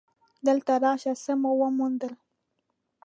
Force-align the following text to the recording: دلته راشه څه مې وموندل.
دلته 0.47 0.71
راشه 0.83 1.13
څه 1.23 1.33
مې 1.41 1.51
وموندل. 1.59 2.13